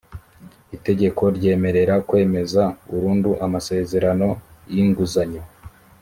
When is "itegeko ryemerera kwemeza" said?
0.75-2.63